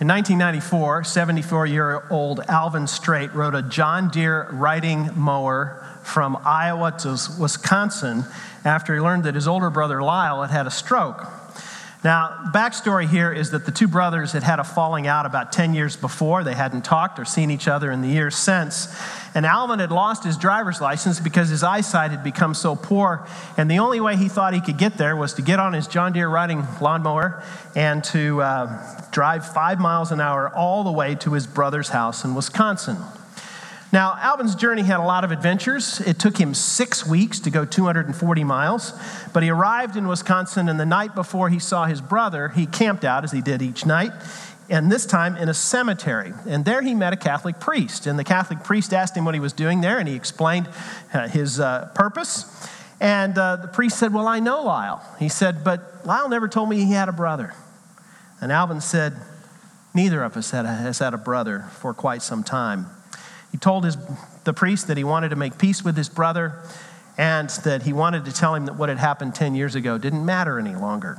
[0.00, 6.92] In 1994, 74 year old Alvin Straight rode a John Deere riding mower from Iowa
[7.00, 8.22] to Wisconsin
[8.64, 11.26] after he learned that his older brother Lyle had had a stroke.
[12.04, 15.74] Now, backstory here is that the two brothers had had a falling out about 10
[15.74, 16.44] years before.
[16.44, 18.96] They hadn't talked or seen each other in the years since.
[19.34, 23.26] And Alvin had lost his driver's license because his eyesight had become so poor.
[23.56, 25.88] And the only way he thought he could get there was to get on his
[25.88, 27.42] John Deere riding lawnmower
[27.74, 32.24] and to uh, drive five miles an hour all the way to his brother's house
[32.24, 32.96] in Wisconsin.
[33.90, 36.00] Now, Alvin's journey had a lot of adventures.
[36.00, 38.92] It took him six weeks to go 240 miles,
[39.32, 43.04] but he arrived in Wisconsin, and the night before he saw his brother, he camped
[43.04, 44.12] out as he did each night,
[44.68, 46.34] and this time in a cemetery.
[46.46, 49.40] And there he met a Catholic priest, and the Catholic priest asked him what he
[49.40, 50.68] was doing there, and he explained
[51.14, 52.44] uh, his uh, purpose.
[53.00, 55.02] And uh, the priest said, Well, I know Lyle.
[55.18, 57.54] He said, But Lyle never told me he had a brother.
[58.40, 59.14] And Alvin said,
[59.94, 62.86] Neither of us has had a brother for quite some time.
[63.52, 63.96] He told his,
[64.44, 66.54] the priest that he wanted to make peace with his brother
[67.16, 70.24] and that he wanted to tell him that what had happened 10 years ago didn't
[70.24, 71.18] matter any longer.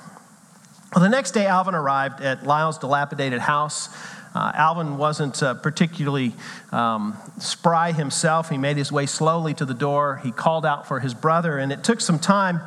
[0.95, 3.89] Well, the next day, Alvin arrived at Lyle's dilapidated house.
[4.33, 6.33] Uh, Alvin wasn't uh, particularly
[6.71, 8.49] um, spry himself.
[8.49, 10.21] He made his way slowly to the door.
[10.23, 12.61] He called out for his brother, and it took some time.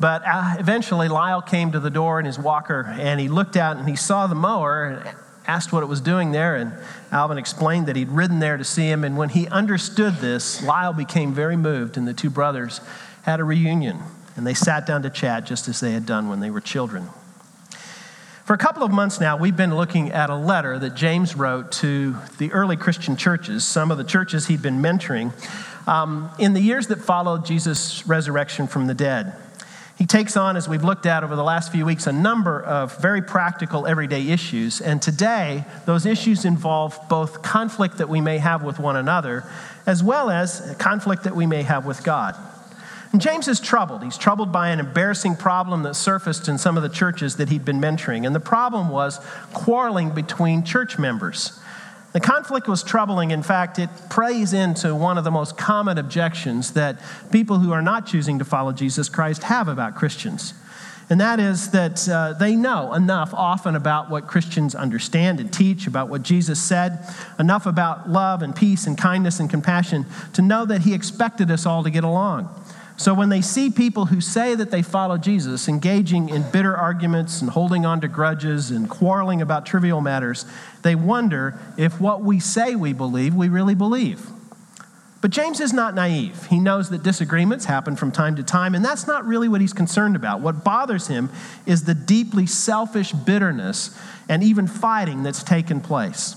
[0.00, 3.76] But uh, eventually, Lyle came to the door in his walker, and he looked out
[3.76, 5.14] and he saw the mower
[5.46, 6.72] asked what it was doing there, and
[7.12, 9.04] Alvin explained that he'd ridden there to see him.
[9.04, 12.80] And when he understood this, Lyle became very moved, and the two brothers
[13.22, 14.00] had a reunion,
[14.36, 17.08] and they sat down to chat just as they had done when they were children.
[18.44, 21.72] For a couple of months now, we've been looking at a letter that James wrote
[21.72, 25.32] to the early Christian churches, some of the churches he'd been mentoring,
[25.88, 29.34] um, in the years that followed Jesus' resurrection from the dead.
[29.96, 32.96] He takes on, as we've looked at over the last few weeks, a number of
[32.98, 34.80] very practical everyday issues.
[34.80, 39.44] And today, those issues involve both conflict that we may have with one another,
[39.86, 42.36] as well as conflict that we may have with God.
[43.12, 44.02] And James is troubled.
[44.02, 47.64] He's troubled by an embarrassing problem that surfaced in some of the churches that he'd
[47.64, 48.26] been mentoring.
[48.26, 49.20] And the problem was
[49.52, 51.60] quarreling between church members.
[52.14, 53.32] The conflict was troubling.
[53.32, 57.00] In fact, it plays into one of the most common objections that
[57.32, 60.54] people who are not choosing to follow Jesus Christ have about Christians.
[61.10, 65.88] And that is that uh, they know enough often about what Christians understand and teach,
[65.88, 67.04] about what Jesus said,
[67.40, 71.66] enough about love and peace and kindness and compassion to know that He expected us
[71.66, 72.48] all to get along.
[72.96, 77.40] So when they see people who say that they follow Jesus engaging in bitter arguments
[77.40, 80.46] and holding on to grudges and quarreling about trivial matters,
[80.82, 84.28] they wonder if what we say we believe, we really believe.
[85.20, 86.46] But James is not naive.
[86.48, 89.72] He knows that disagreements happen from time to time, and that's not really what he's
[89.72, 90.40] concerned about.
[90.40, 91.30] What bothers him
[91.64, 96.36] is the deeply selfish bitterness and even fighting that's taken place.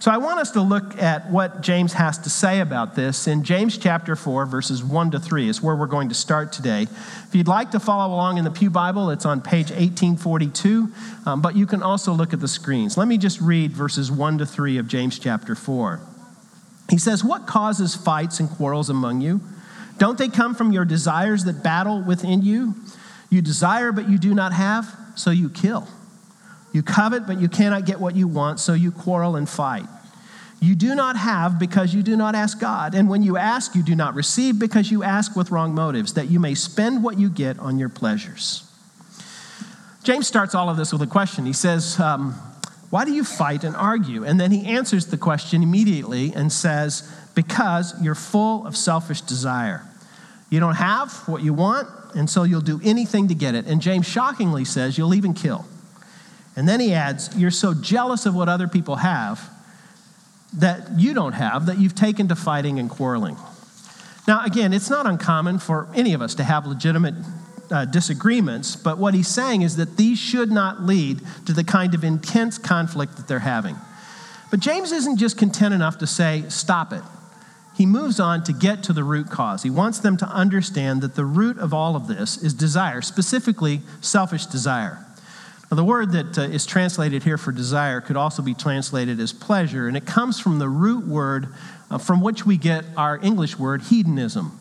[0.00, 3.42] So I want us to look at what James has to say about this in
[3.42, 6.82] James chapter 4, verses 1 to 3 is where we're going to start today.
[6.82, 10.92] If you'd like to follow along in the Pew Bible, it's on page 1842,
[11.26, 12.96] um, but you can also look at the screens.
[12.98, 16.00] Let me just read verses 1 to 3 of James chapter 4.
[16.90, 19.40] He says, What causes fights and quarrels among you?
[19.98, 22.74] Don't they come from your desires that battle within you?
[23.30, 25.88] You desire, but you do not have, so you kill.
[26.74, 29.86] You covet, but you cannot get what you want, so you quarrel and fight.
[30.60, 32.96] You do not have because you do not ask God.
[32.96, 36.30] And when you ask, you do not receive because you ask with wrong motives, that
[36.30, 38.68] you may spend what you get on your pleasures.
[40.02, 41.46] James starts all of this with a question.
[41.46, 42.32] He says, um,
[42.90, 44.24] Why do you fight and argue?
[44.24, 49.82] And then he answers the question immediately and says, Because you're full of selfish desire.
[50.50, 53.66] You don't have what you want, and so you'll do anything to get it.
[53.66, 55.66] And James shockingly says, You'll even kill.
[56.56, 59.50] And then he adds, You're so jealous of what other people have
[60.54, 63.36] that you don't have that you've taken to fighting and quarreling.
[64.26, 67.14] Now, again, it's not uncommon for any of us to have legitimate
[67.70, 71.94] uh, disagreements, but what he's saying is that these should not lead to the kind
[71.94, 73.76] of intense conflict that they're having.
[74.50, 77.02] But James isn't just content enough to say, Stop it.
[77.76, 79.64] He moves on to get to the root cause.
[79.64, 83.80] He wants them to understand that the root of all of this is desire, specifically
[84.00, 85.04] selfish desire.
[85.74, 89.32] Now, the word that uh, is translated here for desire could also be translated as
[89.32, 91.48] pleasure, and it comes from the root word
[91.90, 94.60] uh, from which we get our English word hedonism.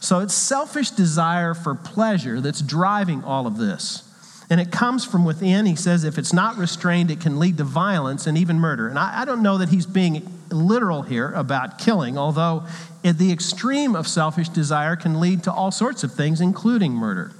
[0.00, 4.10] So it's selfish desire for pleasure that's driving all of this.
[4.48, 5.66] And it comes from within.
[5.66, 8.88] He says if it's not restrained, it can lead to violence and even murder.
[8.88, 12.64] And I, I don't know that he's being literal here about killing, although
[13.02, 17.35] the extreme of selfish desire can lead to all sorts of things, including murder.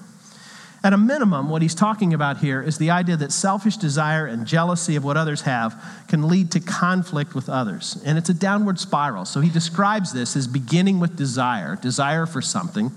[0.87, 4.47] At a minimum, what he's talking about here is the idea that selfish desire and
[4.47, 5.75] jealousy of what others have
[6.07, 8.01] can lead to conflict with others.
[8.07, 9.25] And it's a downward spiral.
[9.25, 12.93] So he describes this as beginning with desire, desire for something,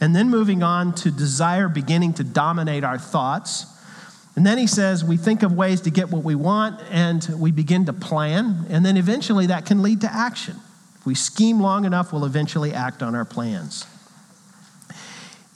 [0.00, 3.64] and then moving on to desire beginning to dominate our thoughts.
[4.34, 7.52] And then he says we think of ways to get what we want and we
[7.52, 8.66] begin to plan.
[8.70, 10.56] And then eventually that can lead to action.
[10.96, 13.86] If we scheme long enough, we'll eventually act on our plans.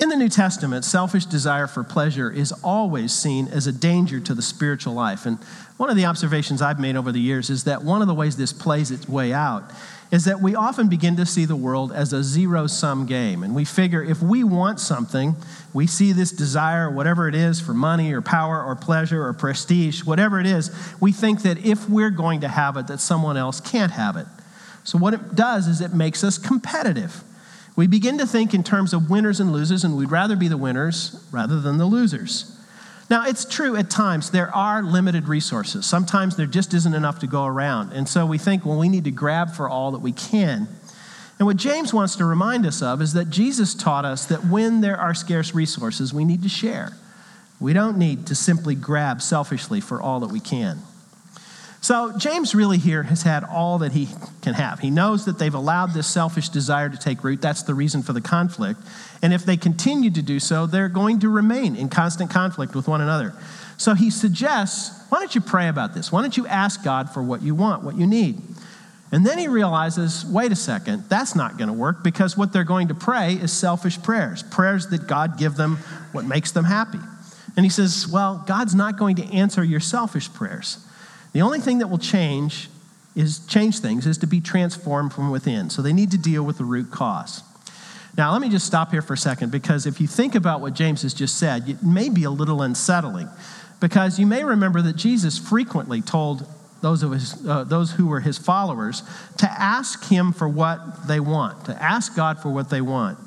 [0.01, 4.35] In the New Testament, selfish desire for pleasure is always seen as a danger to
[4.35, 5.25] the spiritual life.
[5.25, 5.39] And
[5.77, 8.37] one of the observations I've made over the years is that one of the ways
[8.37, 9.71] this plays its way out
[10.11, 13.45] is that we often begin to see the world as a zero sum game.
[13.45, 15.37] And we figure if we want something,
[15.73, 20.05] we see this desire, whatever it is, for money or power or pleasure or prestige,
[20.05, 20.71] whatever it is,
[21.01, 24.27] we think that if we're going to have it, that someone else can't have it.
[24.83, 27.23] So what it does is it makes us competitive.
[27.77, 30.57] We begin to think in terms of winners and losers, and we'd rather be the
[30.57, 32.57] winners rather than the losers.
[33.11, 35.85] Now, it's true at times there are limited resources.
[35.85, 37.93] Sometimes there just isn't enough to go around.
[37.93, 40.69] And so we think, well, we need to grab for all that we can.
[41.39, 44.81] And what James wants to remind us of is that Jesus taught us that when
[44.81, 46.93] there are scarce resources, we need to share.
[47.61, 50.79] We don't need to simply grab selfishly for all that we can.
[51.85, 54.09] So, James really here has had all that he
[54.41, 54.81] can have.
[54.81, 57.43] He knows that they've allowed this selfish desire to take root.
[57.43, 58.81] That's the reason for the conflict.
[59.21, 62.89] And if they continue to do so, they're going to remain in constant conflict with
[62.89, 63.35] one another.
[63.77, 66.11] So, he suggests why don't you pray about this?
[66.11, 68.41] Why don't you ask God for what you want, what you need?
[69.13, 72.65] And then he realizes wait a second, that's not going to work because what they're
[72.65, 75.77] going to pray is selfish prayers, prayers that God give them
[76.13, 77.01] what makes them happy.
[77.59, 80.79] And he says, well, God's not going to answer your selfish prayers.
[81.35, 82.71] The only thing that will change
[83.17, 85.69] is change things is to be transformed from within.
[85.69, 87.43] So they need to deal with the root cause.
[88.17, 90.75] Now, let me just stop here for a second because if you think about what
[90.75, 93.29] James has just said, it may be a little unsettling
[93.81, 96.47] because you may remember that Jesus frequently told
[96.81, 99.03] those, of his, uh, those who were his followers
[99.39, 103.19] to ask him for what they want, to ask God for what they want.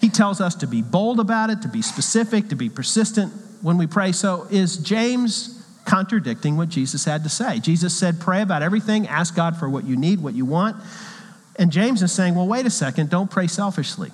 [0.00, 3.76] He tells us to be bold about it, to be specific, to be persistent when
[3.76, 4.12] we pray.
[4.12, 5.59] So, is James
[5.90, 7.58] contradicting what Jesus had to say.
[7.58, 10.76] Jesus said, Pray about everything, ask God for what you need, what you want.
[11.56, 14.12] And James is saying, Well, wait a second, don't pray selfishly.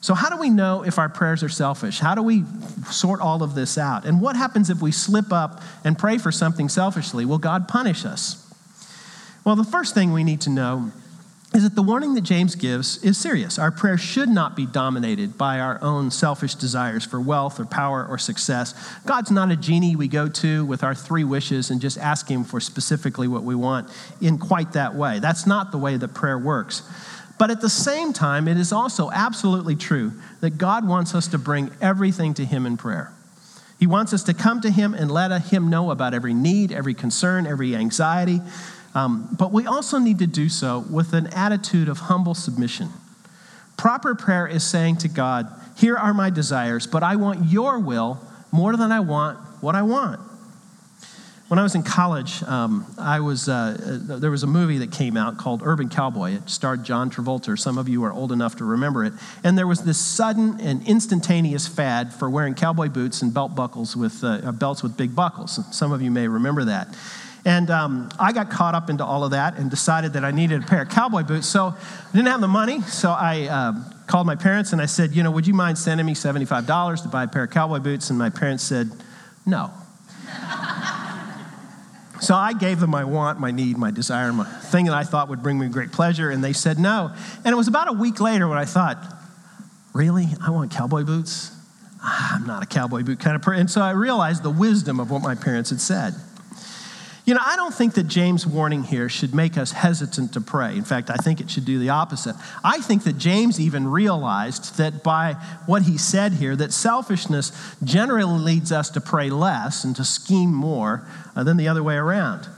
[0.00, 1.98] So, how do we know if our prayers are selfish?
[1.98, 2.44] How do we
[2.90, 4.06] sort all of this out?
[4.06, 7.26] And what happens if we slip up and pray for something selfishly?
[7.26, 8.50] Will God punish us?
[9.44, 10.90] Well, the first thing we need to know
[11.54, 13.58] is that the warning that James gives is serious.
[13.58, 18.06] Our prayer should not be dominated by our own selfish desires for wealth or power
[18.06, 18.74] or success.
[19.06, 22.44] God's not a genie we go to with our three wishes and just ask Him
[22.44, 23.88] for specifically what we want
[24.20, 25.20] in quite that way.
[25.20, 26.82] That's not the way that prayer works.
[27.38, 31.38] But at the same time, it is also absolutely true that God wants us to
[31.38, 33.10] bring everything to Him in prayer.
[33.78, 36.94] He wants us to come to Him and let Him know about every need, every
[36.94, 38.40] concern, every anxiety.
[38.98, 42.88] Um, but we also need to do so with an attitude of humble submission.
[43.76, 48.18] Proper prayer is saying to God, Here are my desires, but I want your will
[48.50, 50.20] more than I want what I want.
[51.46, 54.90] When I was in college, um, I was, uh, uh, there was a movie that
[54.90, 56.32] came out called Urban Cowboy.
[56.32, 57.56] It starred John Travolta.
[57.58, 59.14] Some of you are old enough to remember it.
[59.44, 63.96] And there was this sudden and instantaneous fad for wearing cowboy boots and belt buckles
[63.96, 65.60] with uh, belts with big buckles.
[65.74, 66.94] Some of you may remember that.
[67.44, 70.62] And um, I got caught up into all of that and decided that I needed
[70.62, 71.46] a pair of cowboy boots.
[71.46, 73.72] So I didn't have the money, so I uh,
[74.06, 77.08] called my parents and I said, you know, would you mind sending me $75 to
[77.08, 78.10] buy a pair of cowboy boots?
[78.10, 78.90] And my parents said,
[79.46, 79.70] no.
[82.20, 85.28] so I gave them my want, my need, my desire, my thing that I thought
[85.28, 87.12] would bring me great pleasure, and they said no.
[87.44, 88.98] And it was about a week later when I thought,
[89.94, 90.26] really?
[90.44, 91.52] I want cowboy boots?
[92.00, 93.60] Ah, I'm not a cowboy boot kind of person.
[93.60, 96.14] And so I realized the wisdom of what my parents had said.
[97.28, 100.78] You know, I don't think that James' warning here should make us hesitant to pray.
[100.78, 102.34] In fact, I think it should do the opposite.
[102.64, 105.34] I think that James even realized that by
[105.66, 107.52] what he said here, that selfishness
[107.84, 111.06] generally leads us to pray less and to scheme more
[111.36, 112.48] uh, than the other way around.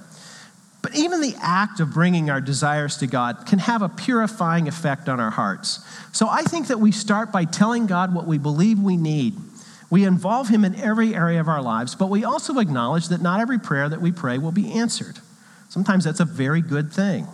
[0.82, 5.08] But even the act of bringing our desires to God can have a purifying effect
[5.08, 5.80] on our hearts.
[6.12, 9.34] So I think that we start by telling God what we believe we need
[9.90, 13.40] we involve Him in every area of our lives, but we also acknowledge that not
[13.40, 15.18] every prayer that we pray will be answered.
[15.68, 17.26] Sometimes that's a very good thing.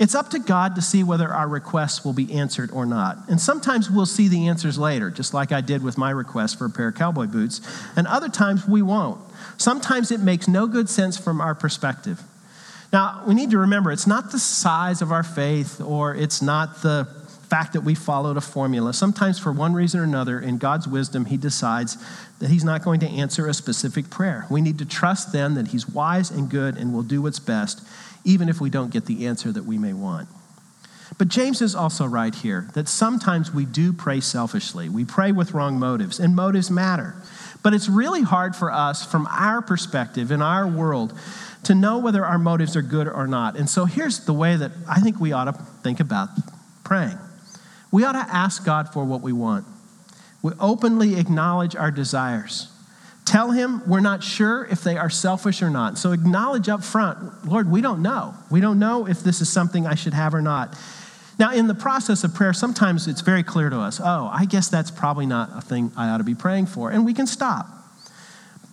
[0.00, 3.18] It's up to God to see whether our requests will be answered or not.
[3.28, 6.64] And sometimes we'll see the answers later, just like I did with my request for
[6.64, 7.60] a pair of cowboy boots,
[7.94, 9.20] and other times we won't.
[9.56, 12.20] Sometimes it makes no good sense from our perspective.
[12.92, 16.82] Now, we need to remember it's not the size of our faith or it's not
[16.82, 17.08] the
[17.44, 18.92] fact that we followed a formula.
[18.92, 21.96] Sometimes, for one reason or another, in God's wisdom, He decides
[22.38, 24.46] that He's not going to answer a specific prayer.
[24.50, 27.86] We need to trust then that He's wise and good and will do what's best,
[28.24, 30.28] even if we don't get the answer that we may want.
[31.16, 34.88] But James is also right here that sometimes we do pray selfishly.
[34.88, 37.14] We pray with wrong motives, and motives matter.
[37.62, 41.16] But it's really hard for us, from our perspective, in our world,
[41.64, 43.56] to know whether our motives are good or not.
[43.56, 46.28] And so here's the way that I think we ought to think about
[46.82, 47.18] praying
[47.94, 49.64] we ought to ask God for what we want.
[50.42, 52.68] We openly acknowledge our desires.
[53.24, 55.96] Tell Him we're not sure if they are selfish or not.
[55.96, 58.34] So acknowledge up front, Lord, we don't know.
[58.50, 60.76] We don't know if this is something I should have or not.
[61.38, 64.68] Now, in the process of prayer, sometimes it's very clear to us, oh, I guess
[64.68, 66.90] that's probably not a thing I ought to be praying for.
[66.90, 67.68] And we can stop.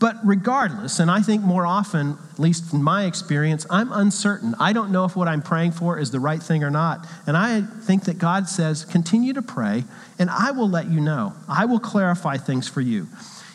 [0.02, 4.56] But regardless, and I think more often, at least in my experience, I'm uncertain.
[4.60, 7.06] I don't know if what I'm praying for is the right thing or not.
[7.28, 9.84] And I think that God says, continue to pray,
[10.18, 11.34] and I will let you know.
[11.48, 13.08] I will clarify things for you.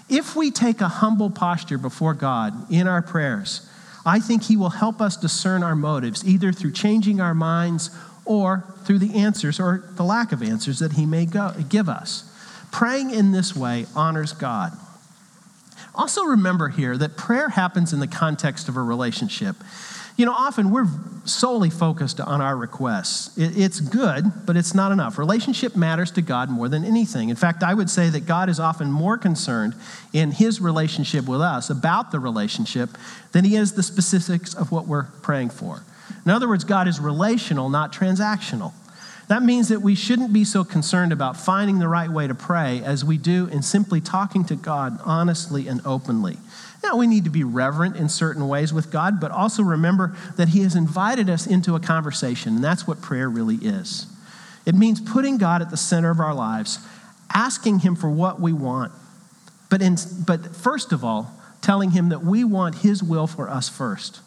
[0.09, 3.69] If we take a humble posture before God in our prayers,
[4.07, 7.91] I think He will help us discern our motives, either through changing our minds
[8.25, 12.33] or through the answers or the lack of answers that He may go, give us.
[12.71, 14.79] Praying in this way honors God.
[15.97, 19.57] Also, remember here that prayer happens in the context of a relationship.
[20.17, 20.87] You know, often we're
[21.25, 23.37] solely focused on our requests.
[23.37, 25.19] It's good, but it's not enough.
[25.19, 27.29] Relationship matters to God more than anything.
[27.29, 29.75] In fact, I would say that God is often more concerned
[30.13, 32.91] in his relationship with us about the relationship
[33.33, 35.83] than he is the specifics of what we're praying for.
[36.25, 38.73] In other words, God is relational, not transactional.
[39.29, 42.81] That means that we shouldn't be so concerned about finding the right way to pray
[42.85, 46.39] as we do in simply talking to God honestly and openly.
[46.85, 50.51] Now, we need to be reverent in certain ways with God, but also remember that
[50.51, 54.07] He has invited us into a conversation, and that's what prayer really is.
[54.65, 56.79] It means putting God at the center of our lives,
[57.35, 58.93] asking Him for what we want,
[59.69, 63.69] but, in, but first of all, telling Him that we want His will for us
[63.69, 64.21] first.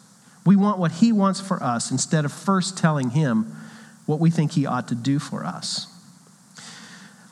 [0.44, 3.56] We want what He wants for us instead of first telling Him
[4.10, 5.86] what we think he ought to do for us.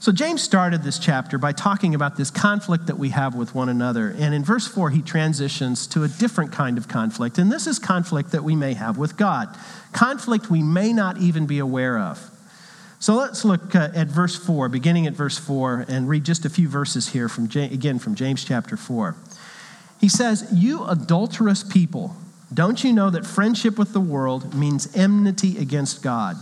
[0.01, 3.69] So, James started this chapter by talking about this conflict that we have with one
[3.69, 4.15] another.
[4.17, 7.37] And in verse 4, he transitions to a different kind of conflict.
[7.37, 9.55] And this is conflict that we may have with God,
[9.93, 12.31] conflict we may not even be aware of.
[13.01, 16.51] So, let's look uh, at verse 4, beginning at verse 4, and read just a
[16.51, 19.17] few verses here, from again from James chapter 4.
[20.01, 22.15] He says, You adulterous people,
[22.55, 26.37] don't you know that friendship with the world means enmity against God?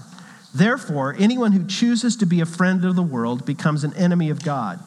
[0.56, 4.42] Therefore, anyone who chooses to be a friend of the world becomes an enemy of
[4.42, 4.82] God.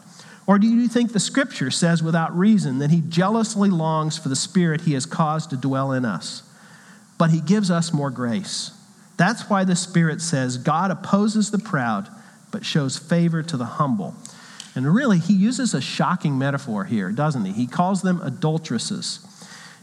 [0.48, 4.36] Or do you think the scripture says without reason that he jealously longs for the
[4.36, 6.42] spirit he has caused to dwell in us?
[7.20, 8.72] But he gives us more grace.
[9.18, 12.10] That's why the spirit says God opposes the proud,
[12.50, 14.16] but shows favor to the humble.
[14.74, 17.52] And really, he uses a shocking metaphor here, doesn't he?
[17.52, 19.20] He calls them adulteresses.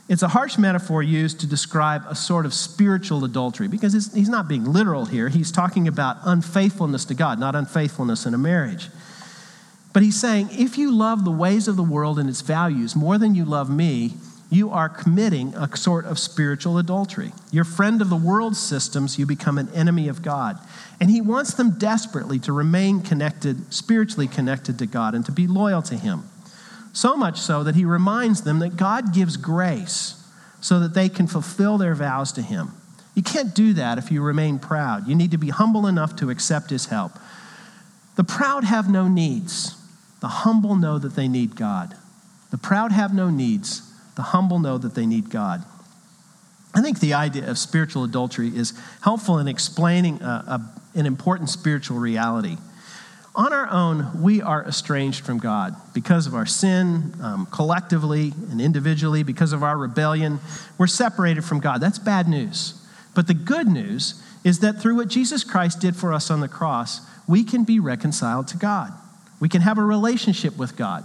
[0.09, 4.47] It's a harsh metaphor used to describe a sort of spiritual adultery because he's not
[4.47, 5.29] being literal here.
[5.29, 8.89] He's talking about unfaithfulness to God, not unfaithfulness in a marriage.
[9.93, 13.19] But he's saying if you love the ways of the world and its values more
[13.19, 14.15] than you love me,
[14.49, 17.33] you are committing a sort of spiritual adultery.
[17.51, 20.57] You're friend of the world's systems, you become an enemy of God.
[21.01, 25.49] And he wants them desperately to remain connected, spiritually connected to God, and to be
[25.49, 26.31] loyal to him.
[26.97, 30.15] So much so that he reminds them that God gives grace
[30.62, 32.71] so that they can fulfill their vows to him.
[33.15, 35.07] You can't do that if you remain proud.
[35.07, 37.12] You need to be humble enough to accept his help.
[38.15, 39.76] The proud have no needs.
[40.21, 41.95] The humble know that they need God.
[42.50, 43.83] The proud have no needs.
[44.15, 45.67] The humble know that they need God.
[46.75, 48.73] I think the idea of spiritual adultery is
[49.03, 52.57] helpful in explaining a, a, an important spiritual reality
[53.37, 58.61] on our own, we are estranged from God because of our sin, um, collectively and
[58.61, 60.40] individually, because of our rebellion.
[60.78, 61.81] We're separated from God.
[61.81, 62.83] That's bad news.
[63.14, 66.49] But the good news is that through what Jesus Christ did for us on the
[66.49, 68.93] cross, we can be reconciled to God.
[69.38, 71.05] We can have a relationship with God.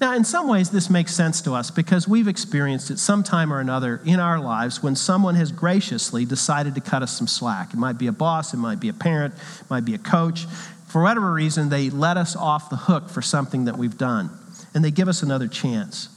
[0.00, 3.58] Now, in some ways, this makes sense to us because we've experienced it sometime or
[3.58, 7.72] another in our lives when someone has graciously decided to cut us some slack.
[7.72, 10.46] It might be a boss, it might be a parent, it might be a coach,
[10.88, 14.30] for whatever reason, they let us off the hook for something that we've done,
[14.74, 16.08] and they give us another chance.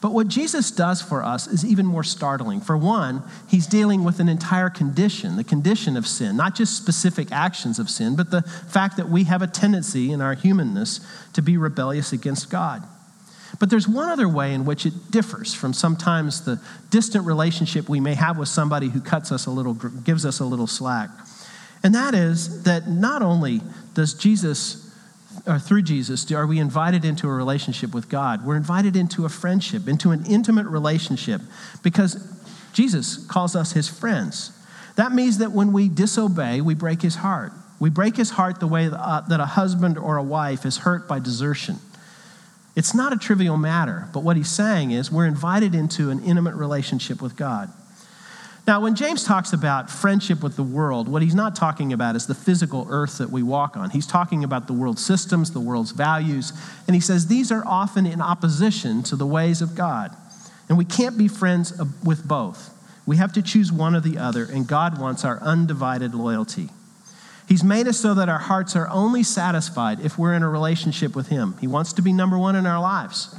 [0.00, 2.60] But what Jesus does for us is even more startling.
[2.60, 7.32] For one, he's dealing with an entire condition, the condition of sin, not just specific
[7.32, 11.00] actions of sin, but the fact that we have a tendency in our humanness
[11.32, 12.82] to be rebellious against God.
[13.58, 18.00] But there's one other way in which it differs from sometimes the distant relationship we
[18.00, 21.08] may have with somebody who cuts us a little, gives us a little slack.
[21.86, 23.60] And that is that not only
[23.94, 24.92] does Jesus
[25.46, 28.44] or through Jesus, are we invited into a relationship with God?
[28.44, 31.40] We're invited into a friendship, into an intimate relationship,
[31.84, 32.28] because
[32.72, 34.50] Jesus calls us his friends.
[34.96, 37.52] That means that when we disobey, we break his heart.
[37.78, 41.06] We break his heart the way uh, that a husband or a wife is hurt
[41.06, 41.76] by desertion.
[42.74, 46.56] It's not a trivial matter, but what he's saying is we're invited into an intimate
[46.56, 47.70] relationship with God.
[48.66, 52.26] Now, when James talks about friendship with the world, what he's not talking about is
[52.26, 53.90] the physical earth that we walk on.
[53.90, 56.52] He's talking about the world's systems, the world's values,
[56.88, 60.16] and he says these are often in opposition to the ways of God.
[60.68, 62.72] And we can't be friends with both.
[63.06, 66.70] We have to choose one or the other, and God wants our undivided loyalty.
[67.48, 71.14] He's made us so that our hearts are only satisfied if we're in a relationship
[71.14, 71.54] with Him.
[71.60, 73.32] He wants to be number one in our lives.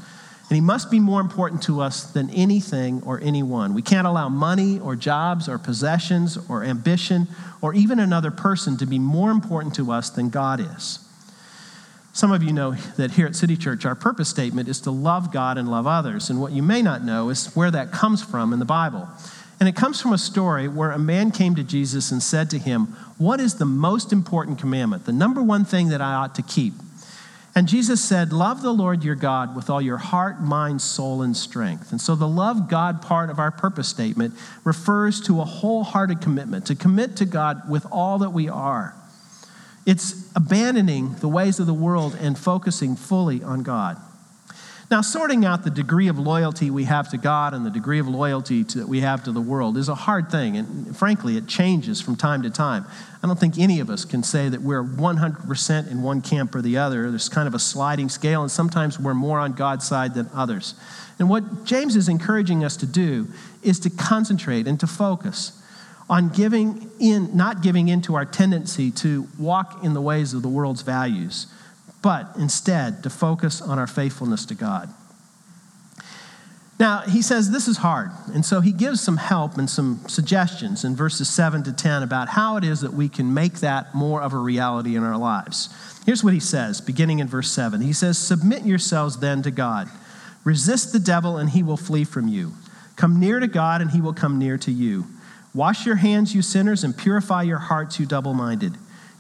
[0.50, 3.74] And He must be more important to us than anything or anyone.
[3.74, 7.28] We can't allow money or jobs or possessions or ambition
[7.62, 11.00] or even another person to be more important to us than God is.
[12.14, 15.32] Some of you know that here at City Church, our purpose statement is to love
[15.32, 16.32] God and love others.
[16.32, 19.08] And what you may not know is where that comes from in the Bible.
[19.60, 22.58] And it comes from a story where a man came to Jesus and said to
[22.58, 22.86] him,
[23.18, 25.06] What is the most important commandment?
[25.06, 26.74] The number one thing that I ought to keep?
[27.58, 31.36] And Jesus said, Love the Lord your God with all your heart, mind, soul, and
[31.36, 31.92] strength.
[31.92, 36.68] And so the love God part of our purpose statement refers to a wholehearted commitment,
[36.68, 38.94] to commit to God with all that we are.
[39.88, 44.00] It's abandoning the ways of the world and focusing fully on God.
[44.90, 48.08] Now, sorting out the degree of loyalty we have to God and the degree of
[48.08, 50.56] loyalty to, that we have to the world is a hard thing.
[50.56, 52.86] And frankly, it changes from time to time.
[53.22, 56.62] I don't think any of us can say that we're 100% in one camp or
[56.62, 57.10] the other.
[57.10, 60.74] There's kind of a sliding scale, and sometimes we're more on God's side than others.
[61.20, 63.28] And what James is encouraging us to do
[63.64, 65.62] is to concentrate and to focus
[66.10, 70.44] on giving in, not giving in to our tendency to walk in the ways of
[70.44, 71.48] the world's values
[72.08, 74.88] but instead to focus on our faithfulness to God.
[76.80, 80.86] Now, he says this is hard, and so he gives some help and some suggestions
[80.86, 84.22] in verses 7 to 10 about how it is that we can make that more
[84.22, 85.68] of a reality in our lives.
[86.06, 87.82] Here's what he says, beginning in verse 7.
[87.82, 89.90] He says, Submit yourselves then to God.
[90.46, 92.54] Resist the devil, and he will flee from you.
[92.96, 95.08] Come near to God, and he will come near to you.
[95.54, 98.78] Wash your hands, you sinners, and purify your hearts, you double minded.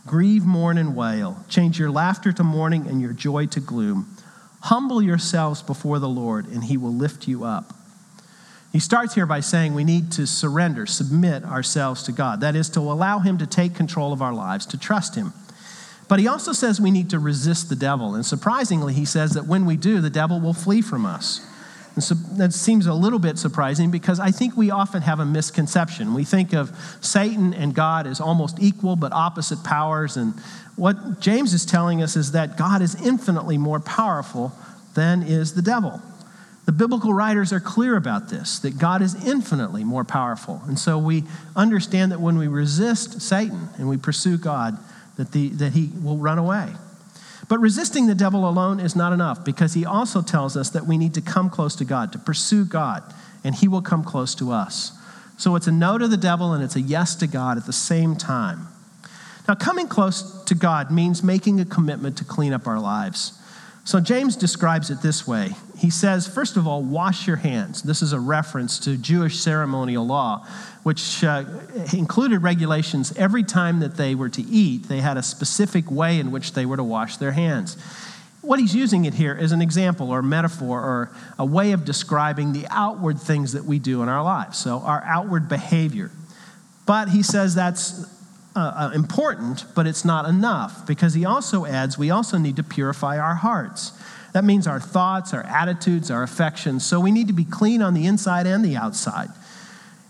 [0.07, 1.43] Grieve, mourn, and wail.
[1.49, 4.17] Change your laughter to mourning and your joy to gloom.
[4.61, 7.73] Humble yourselves before the Lord, and he will lift you up.
[8.71, 12.41] He starts here by saying we need to surrender, submit ourselves to God.
[12.41, 15.33] That is, to allow him to take control of our lives, to trust him.
[16.07, 18.15] But he also says we need to resist the devil.
[18.15, 21.45] And surprisingly, he says that when we do, the devil will flee from us.
[21.97, 25.25] And so that seems a little bit surprising because I think we often have a
[25.25, 26.13] misconception.
[26.13, 30.15] We think of Satan and God as almost equal but opposite powers.
[30.15, 30.35] And
[30.75, 34.53] what James is telling us is that God is infinitely more powerful
[34.93, 35.99] than is the devil.
[36.67, 40.61] The biblical writers are clear about this, that God is infinitely more powerful.
[40.67, 41.23] And so we
[41.55, 44.77] understand that when we resist Satan and we pursue God,
[45.15, 46.73] that, the, that he will run away.
[47.47, 50.97] But resisting the devil alone is not enough because he also tells us that we
[50.97, 53.03] need to come close to God, to pursue God,
[53.43, 54.91] and he will come close to us.
[55.37, 57.73] So it's a no to the devil and it's a yes to God at the
[57.73, 58.67] same time.
[59.47, 63.39] Now, coming close to God means making a commitment to clean up our lives.
[63.85, 65.55] So James describes it this way.
[65.77, 67.83] He says, first of all, wash your hands.
[67.83, 70.45] This is a reference to Jewish ceremonial law,
[70.81, 71.45] which uh,
[71.93, 76.31] included regulations every time that they were to eat, they had a specific way in
[76.31, 77.77] which they were to wash their hands.
[78.41, 82.53] What he's using it here is an example or metaphor or a way of describing
[82.53, 86.09] the outward things that we do in our lives, so our outward behavior.
[86.87, 88.05] But he says that's
[88.57, 92.63] uh, uh, important, but it's not enough because he also adds we also need to
[92.63, 93.91] purify our hearts.
[94.33, 96.83] That means our thoughts, our attitudes, our affections.
[96.83, 99.29] So we need to be clean on the inside and the outside.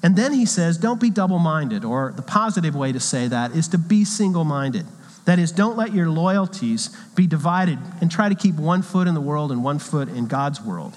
[0.01, 3.51] And then he says, don't be double minded, or the positive way to say that
[3.51, 4.85] is to be single minded.
[5.25, 9.13] That is, don't let your loyalties be divided and try to keep one foot in
[9.13, 10.95] the world and one foot in God's world.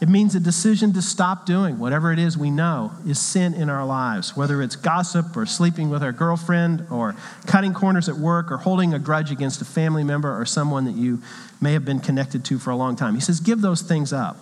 [0.00, 3.68] It means a decision to stop doing whatever it is we know is sin in
[3.68, 8.52] our lives, whether it's gossip or sleeping with our girlfriend or cutting corners at work
[8.52, 11.20] or holding a grudge against a family member or someone that you
[11.60, 13.16] may have been connected to for a long time.
[13.16, 14.36] He says, give those things up.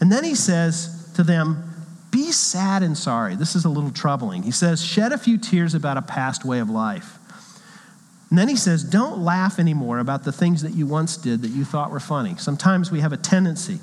[0.00, 1.64] And then he says to them,
[2.12, 3.34] be sad and sorry.
[3.34, 4.44] This is a little troubling.
[4.44, 7.18] He says, shed a few tears about a past way of life.
[8.30, 11.48] And then he says, don't laugh anymore about the things that you once did that
[11.48, 12.36] you thought were funny.
[12.36, 13.80] Sometimes we have a tendency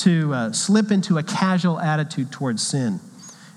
[0.00, 3.00] to uh, slip into a casual attitude towards sin.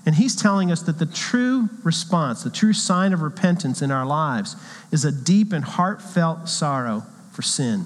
[0.06, 4.06] And he's telling us that the true response, the true sign of repentance in our
[4.06, 4.56] lives,
[4.90, 7.84] is a deep and heartfelt sorrow for sin.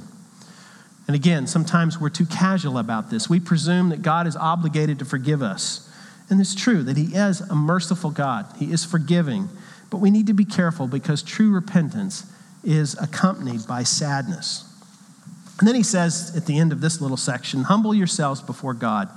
[1.06, 3.28] And again, sometimes we're too casual about this.
[3.28, 5.90] We presume that God is obligated to forgive us.
[6.30, 9.48] And it's true that He is a merciful God, He is forgiving.
[9.90, 12.26] But we need to be careful because true repentance
[12.62, 14.64] is accompanied by sadness.
[15.58, 19.08] And then He says at the end of this little section humble yourselves before God,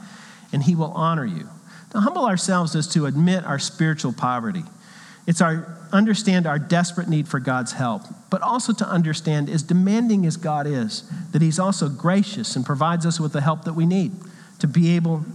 [0.53, 1.49] and He will honor you.
[1.91, 4.63] To humble ourselves is to admit our spiritual poverty.
[5.25, 10.25] It's our understand our desperate need for God's help, but also to understand, as demanding
[10.25, 13.85] as God is, that He's also gracious and provides us with the help that we
[13.85, 14.11] need
[14.59, 15.25] to be able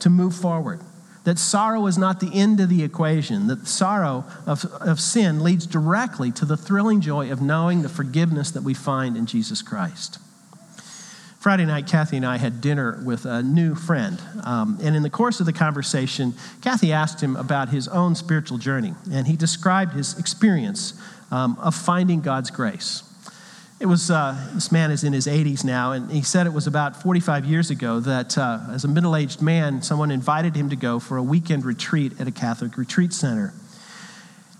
[0.00, 0.80] to move forward.
[1.24, 5.66] That sorrow is not the end of the equation, that sorrow of, of sin leads
[5.66, 10.18] directly to the thrilling joy of knowing the forgiveness that we find in Jesus Christ.
[11.42, 14.22] Friday night, Kathy and I had dinner with a new friend.
[14.44, 18.58] Um, and in the course of the conversation, Kathy asked him about his own spiritual
[18.58, 18.94] journey.
[19.10, 20.94] And he described his experience
[21.32, 23.02] um, of finding God's grace.
[23.80, 26.68] It was, uh, this man is in his 80s now, and he said it was
[26.68, 30.76] about 45 years ago that uh, as a middle aged man, someone invited him to
[30.76, 33.52] go for a weekend retreat at a Catholic retreat center.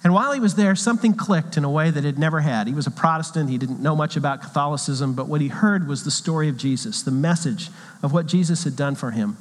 [0.05, 2.67] And while he was there, something clicked in a way that it never had.
[2.67, 6.05] He was a Protestant, he didn't know much about Catholicism, but what he heard was
[6.05, 7.71] the story of Jesus, the message
[8.03, 9.37] of what Jesus had done for him.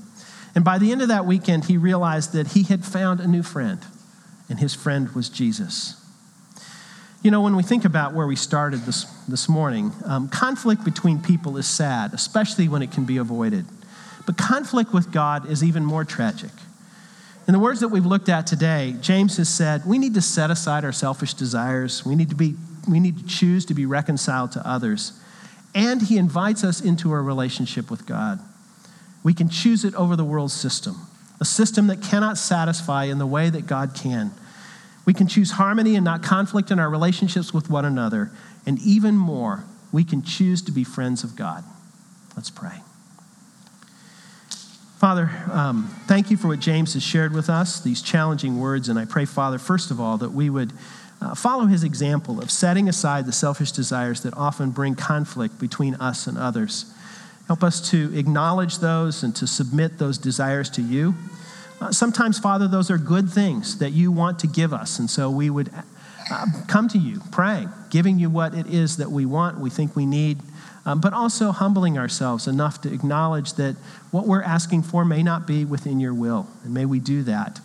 [0.54, 3.42] And by the end of that weekend, he realized that he had found a new
[3.42, 3.80] friend,
[4.50, 5.96] and his friend was Jesus.
[7.24, 11.22] You know, when we think about where we started this, this morning, um, conflict between
[11.22, 13.66] people is sad, especially when it can be avoided.
[14.26, 16.52] But conflict with God is even more tragic.
[17.52, 20.50] In the words that we've looked at today, James has said we need to set
[20.50, 22.06] aside our selfish desires.
[22.06, 22.56] We need to, be,
[22.90, 25.20] we need to choose to be reconciled to others.
[25.76, 28.40] And he invites us into a relationship with God.
[29.22, 30.96] We can choose it over the world system,
[31.42, 34.32] a system that cannot satisfy in the way that God can.
[35.04, 38.32] We can choose harmony and not conflict in our relationships with one another.
[38.66, 41.66] And even more, we can choose to be friends of God.
[42.34, 42.80] Let's pray.
[45.02, 48.88] Father, um, thank you for what James has shared with us, these challenging words.
[48.88, 50.74] And I pray, Father, first of all, that we would
[51.20, 55.96] uh, follow his example of setting aside the selfish desires that often bring conflict between
[55.96, 56.86] us and others.
[57.48, 61.16] Help us to acknowledge those and to submit those desires to you.
[61.82, 65.00] Uh, sometimes, Father, those are good things that you want to give us.
[65.00, 65.72] And so we would
[66.68, 70.06] come to you praying, giving you what it is that we want, we think we
[70.06, 70.40] need
[70.86, 73.76] um, but also humbling ourselves enough to acknowledge that
[74.10, 77.60] what we're asking for may not be within your will, and may we do that.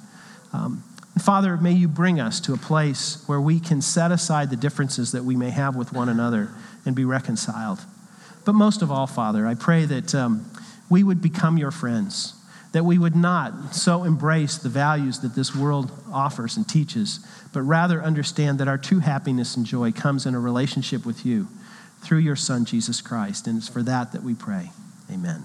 [0.52, 0.82] Um,
[1.22, 5.12] Father, may you bring us to a place where we can set aside the differences
[5.12, 6.50] that we may have with one another
[6.84, 7.80] and be reconciled.
[8.44, 10.50] But most of all, Father, I pray that um,
[10.90, 12.34] we would become your friends,
[12.72, 17.20] that we would not so embrace the values that this world offers and teaches,
[17.52, 21.48] but rather understand that our true happiness and joy comes in a relationship with you
[22.02, 23.46] through your Son, Jesus Christ.
[23.46, 24.70] And it's for that that we pray.
[25.10, 25.44] Amen.